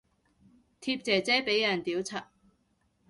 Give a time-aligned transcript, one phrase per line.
[0.81, 2.23] 貼姐姐俾人屌柒